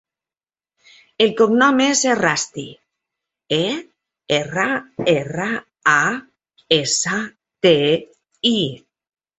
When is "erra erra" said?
4.41-5.49